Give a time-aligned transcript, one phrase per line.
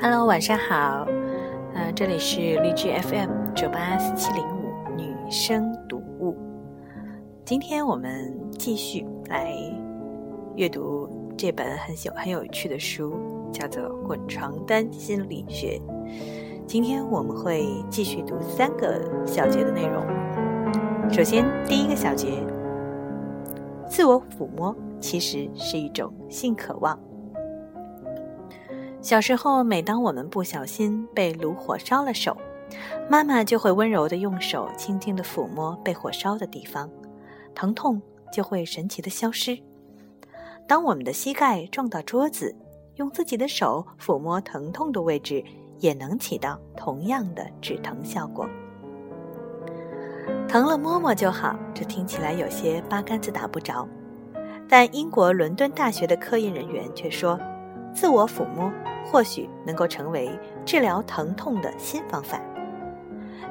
[0.00, 1.08] Hello，晚上好。
[1.74, 6.36] 呃，这里是荔枝 FM 九八四七零五女生读物。
[7.44, 9.52] 今天我们继续来
[10.54, 13.12] 阅读这本很有很有趣的书，
[13.50, 15.80] 叫做《滚床单心理学》。
[16.64, 20.06] 今天我们会继续读三个小节的内容。
[21.10, 22.40] 首先，第一个小节，
[23.88, 26.96] 自我抚摸其实是一种性渴望。
[29.08, 32.36] 小时候，每当我们不小心被炉火烧了手，
[33.08, 36.90] 妈妈就会温柔地用手轻轻地抚摸被火烧的地方，
[37.54, 39.58] 疼痛就会神奇地消失。
[40.66, 42.54] 当我们的膝盖撞到桌子，
[42.96, 45.42] 用自己的手抚摸疼痛的位置，
[45.78, 48.46] 也能起到同样的止疼效果。
[50.46, 53.88] 疼了摸摸就好，这听起来有些八竿子打不着，
[54.68, 57.40] 但英国伦敦大学的科研人员却说，
[57.94, 58.72] 自我抚摸。
[59.10, 60.30] 或许能够成为
[60.66, 62.38] 治疗疼痛的新方法。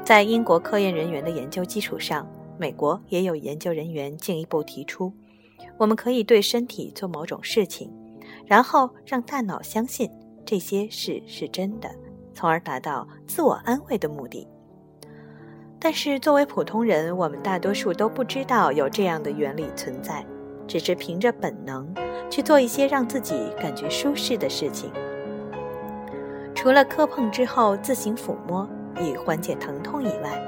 [0.06, 2.30] 在英国科研人员的研究基础上，
[2.60, 5.12] 美国也有研究人员进一步提出，
[5.76, 7.92] 我们可以对身体做某种事情，
[8.46, 10.08] 然后让大脑相信
[10.46, 11.90] 这些事是真的，
[12.36, 14.48] 从而达到自我安慰的目的。
[15.80, 20.24] 但是，作为普通人，我们大多数都不知道有这样的原理存在，
[20.68, 21.88] 只是凭着本能
[22.30, 24.92] 去做一些让自己感觉舒适的事情。
[26.54, 28.68] 除了磕碰之后自行抚摸
[29.00, 30.44] 以缓解疼痛以外，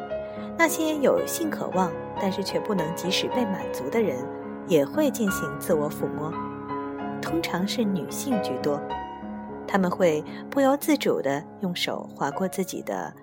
[0.58, 4.18] 那些有性渴望但是却不能及时被满足的人，
[4.68, 6.34] 也会进行自我抚摸，
[7.22, 8.80] 通常是女性居多。
[9.68, 13.14] 他们会不由自主地用手划过自己的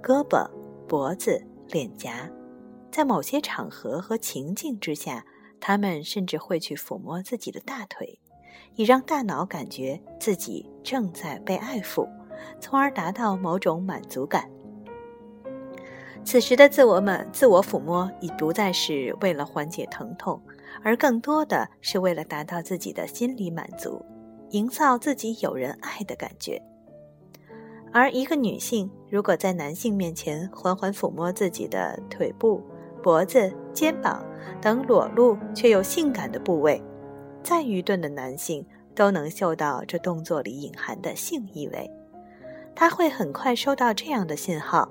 [0.00, 0.48] 胳膊、
[0.86, 2.30] 脖子、脸颊，
[2.92, 5.24] 在某些场合和情境之下，
[5.60, 8.18] 他们甚至会去抚摸自己的大腿，
[8.76, 12.08] 以让大脑感觉自己正在被爱抚。
[12.58, 14.50] 从而达到某种满足感。
[16.24, 20.40] 此时的自我满、自我抚摸已不再是为了缓解疼痛，
[20.82, 24.02] 而更多的是为了达到自己的心理满足，
[24.52, 26.62] 营造自己有人爱的感觉。
[27.92, 32.62] 而一个女性如果在男性面前缓缓抚摸自己的腿部、
[33.02, 34.24] 脖子、肩膀
[34.60, 36.82] 等裸露却又性感的部位，
[37.42, 41.90] 再愚钝的男性都能嗅到这动作里隐含的性意味。
[42.74, 44.88] 他会很快收到这样的信号：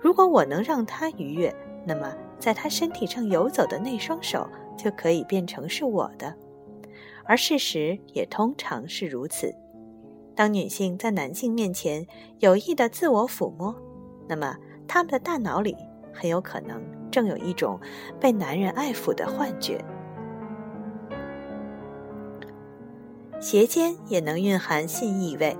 [0.00, 1.54] 如果我能让他愉悦，
[1.86, 6.34] 那么在他身体上游走的那双手就可以变成是我的。
[7.24, 9.54] 而事实也通常是如此。
[10.34, 12.06] 当女性在男性面前
[12.38, 13.74] 有意的自我抚摸，
[14.26, 14.56] 那么
[14.88, 15.76] 他们的大脑里
[16.12, 17.78] 很有可能正有一种
[18.20, 19.84] 被男人爱抚的幻觉。
[23.40, 25.56] 鞋尖也能蕴含性意味。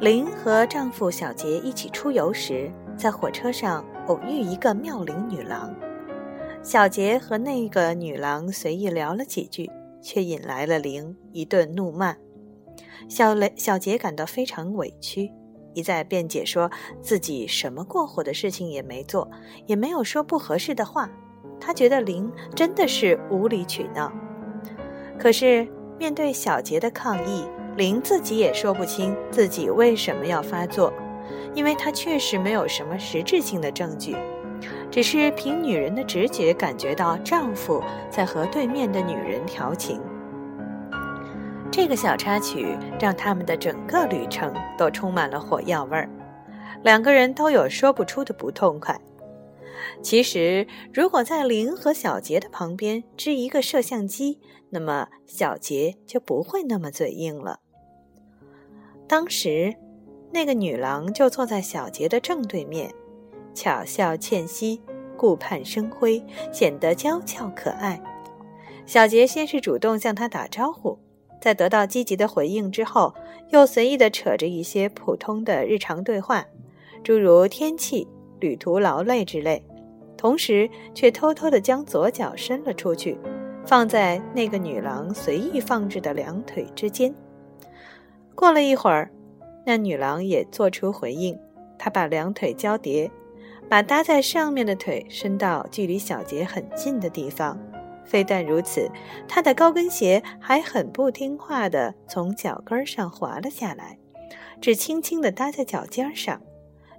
[0.00, 5.74] 林和丈夫小杰一起出游时，在火车上偶遇一个妙龄女郎。
[6.62, 12.16] 小杰和那个女郎随意聊了几句，却引来了林一顿怒骂。
[13.08, 15.30] 小雷小杰感到非常委屈，
[15.78, 19.30] 一再辩解说自己什么过火的事情也没做，
[19.66, 21.08] 也没有说不合适的话。
[21.60, 24.12] 他觉得林真的是无理取闹。
[25.18, 25.66] 可是
[25.98, 27.44] 面对小杰的抗议。
[27.76, 30.92] 林自己也说不清自己为什么要发作，
[31.54, 34.16] 因为她确实没有什么实质性的证据，
[34.90, 37.80] 只是凭女人的直觉感觉到丈夫
[38.10, 40.00] 在和对面的女人调情。
[41.78, 46.10] 这个小插曲让他们的整个旅程都充满了火药味儿，
[46.82, 49.00] 两个人都有说不出的不痛快。
[50.02, 54.40] 其实，如果在林和小杰的旁边支一个摄像机，
[54.70, 57.60] 那么小杰就不会那么嘴硬了。
[59.06, 59.72] 当时，
[60.32, 62.92] 那个女郎就坐在小杰的正对面，
[63.54, 64.82] 巧笑倩兮，
[65.16, 66.20] 顾盼生辉，
[66.52, 68.02] 显得娇俏可爱。
[68.84, 70.98] 小杰先是主动向她打招呼，
[71.40, 73.14] 在得到积极的回应之后，
[73.50, 76.44] 又随意地扯着一些普通的日常对话，
[77.02, 78.06] 诸如天气、
[78.40, 79.62] 旅途劳累之类，
[80.16, 83.18] 同时却偷偷地将左脚伸了出去，
[83.64, 87.14] 放在那个女郎随意放置的两腿之间。
[88.34, 89.10] 过了一会儿，
[89.64, 91.38] 那女郎也做出回应。
[91.78, 93.10] 她把两腿交叠，
[93.68, 97.56] 把搭在上面的腿伸到距离小杰很近的地方。
[98.08, 98.90] 非但如此，
[99.28, 103.98] 她的高跟鞋还很不听话地从脚跟上滑了下来，
[104.60, 106.40] 只轻轻地搭在脚尖上，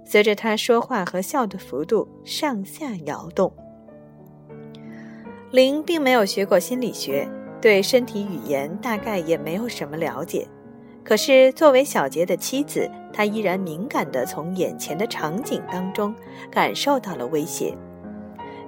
[0.04, 3.52] 随着她说话和笑的幅度上下摇动。
[5.50, 7.28] 林并没有学过心理学，
[7.60, 10.46] 对身体语言大概也没有什么了解。
[11.02, 16.14] 可是作为小杰的妻子，她依然敏感地从眼前的场景当中
[16.52, 17.76] 感受到了威胁。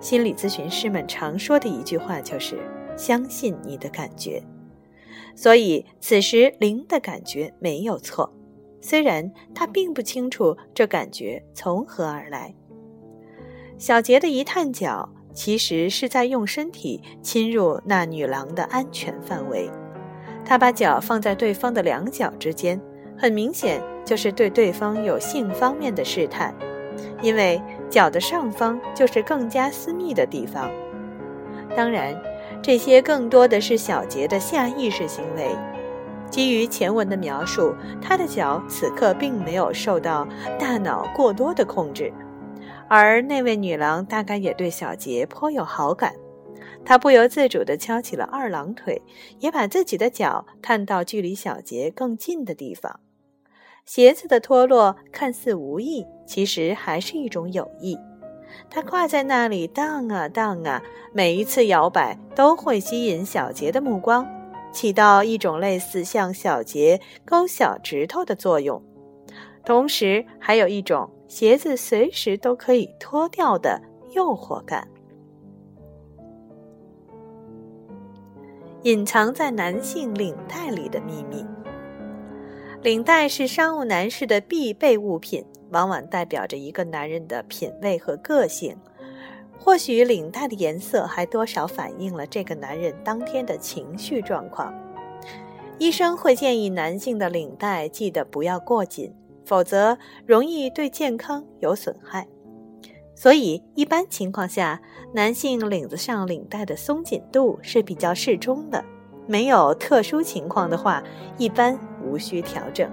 [0.02, 2.58] 心理咨询师们常说的一句话就是
[2.98, 4.42] ：“相信你的感觉。”
[5.36, 8.30] 所以此时零的感觉没有错，
[8.80, 12.52] 虽然他并不清楚这感觉从何而来。
[13.78, 19.70] 小杰的一探脚，其实是在用身体侵入那女郎的安全范围。
[20.44, 22.78] 他把脚放在对方的两脚之间，
[23.16, 26.52] 很明显就是对对方有性方面的试探，
[27.22, 27.62] 因为。
[27.92, 30.70] 脚的上方就是更加私密的地方。
[31.76, 32.18] 当然，
[32.62, 35.54] 这些更多的是小杰的下意识行为。
[36.30, 40.26] 基于前文的描述，他的脚此刻并没有受到
[40.58, 42.10] 大脑过多的控制。
[42.88, 46.14] 而那位女郎大概也对小杰颇有好感，
[46.86, 49.02] 她不由自主地翘起了二郎腿，
[49.38, 53.00] 也把自己的脚探到距离小杰更近的地方。
[53.84, 57.98] 鞋子的脱落看似无意，其实还是一种有意。
[58.70, 60.82] 它挂在那里荡啊荡啊，
[61.12, 64.26] 每一次摇摆都会吸引小杰的目光，
[64.72, 68.82] 起到一种类似向小杰勾小指头的作用。
[69.64, 73.80] 同时，还有一种鞋子随时都可以脱掉的
[74.14, 74.86] 诱惑感。
[78.82, 81.44] 隐藏在男性领带里的秘密。
[82.82, 88.76] 领带是商务男士的必备物品，往往代表着一个男人的品味和个性。
[89.56, 94.74] 或许领带的颜色还多少反映了这个男人当天的情绪状况。
[95.78, 99.14] 医生会建议男性的领带记得不要过紧，
[99.44, 99.96] 否则
[100.26, 102.26] 容易对健康有损害。
[103.14, 104.82] 所以一般情况下，
[105.14, 108.84] 男性领子上领带的松紧度是比较适中的。
[109.28, 111.00] 没有特殊情况的话，
[111.38, 111.78] 一般。
[112.04, 112.90] 无需调整。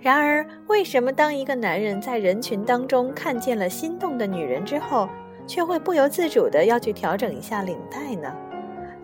[0.00, 5.08] 然而，为什么当一个男人在人群当中看见了心动的女人之后，
[5.46, 8.32] 却会不由自主的要去调整一下领带呢？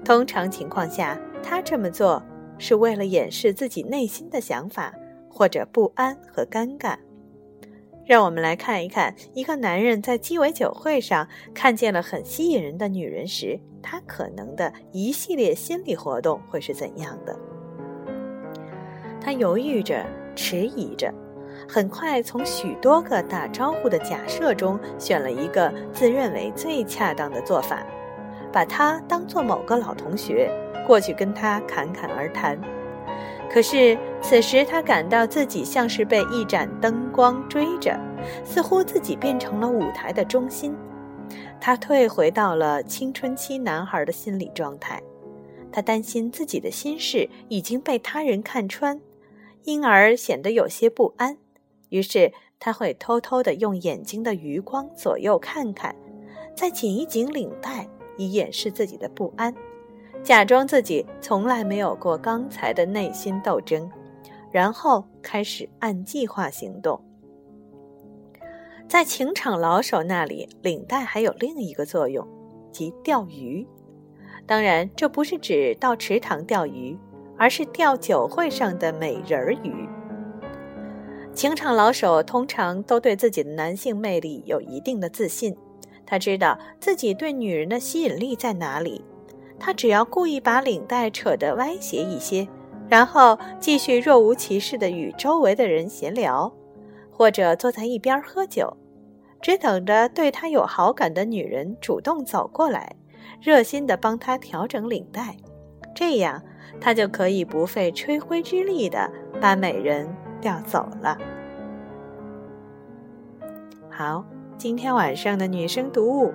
[0.05, 2.23] 通常情况下，他这么做
[2.59, 4.95] 是为了掩饰自己内心的想法，
[5.29, 6.97] 或者不安和尴尬。
[8.07, 17.37] 让我们来看一看，一个男人在鸡尾酒会上看见了很吸引人的女人时，他可能的一系列心理活动会是怎样的。
[19.25, 20.05] 他犹豫着，
[20.37, 21.11] 迟疑着，
[21.67, 27.83] 很快从许多个打招呼的假设中选了一个自认为最恰当的做法，
[28.53, 30.51] 把他当做某个老同学，
[30.87, 32.61] 过去跟他侃侃而谈。
[33.51, 37.99] 可是此时他感到自己像是被一盏灯光追着，
[38.45, 40.77] 似乎自己变成了舞台的中心。
[41.59, 45.03] 他退回到了青春期男孩的心理状态，
[45.73, 49.01] 他担心自己的心事已经被他人看穿。
[49.65, 51.37] 因而显得有些不安，
[51.89, 55.95] 于是他会偷偷地用眼睛的余光左右看看，
[56.55, 59.55] 再紧一紧领带以掩饰自己的不安，
[60.23, 63.91] 假装自己从来没有过刚才的内心斗争，
[64.51, 67.01] 然后开始按计划行动。
[68.87, 72.27] 在情场老手那里，领带还有另一个作用，
[72.71, 73.67] 即钓鱼。
[74.47, 76.99] 当然，这不是指到池塘钓鱼。
[77.37, 79.89] 而是钓酒会上的美人鱼。
[81.35, 85.57] 情场老手通常都对自己的男性魅力有一定的自信，
[86.07, 89.05] 他知道自己对女人的吸引力在哪里。
[89.59, 92.47] 他只要故意把领带扯得歪斜一些，
[92.89, 96.53] 然后继续若无其事地与周围的人闲聊，
[97.11, 98.77] 或者坐在一边喝酒，
[99.41, 102.95] 只等着对他有好感的女人主动走过来，
[103.41, 105.37] 热心地帮他调整领带，
[105.95, 106.43] 这样。
[106.81, 110.09] 他就可以不费吹灰之力的把美人
[110.41, 111.17] 调走了。
[113.91, 114.25] 好，
[114.59, 116.35] 今天晚上的女生读物，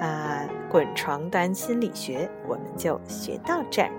[0.00, 3.90] 啊，滚床单心理学，我们就学到这儿。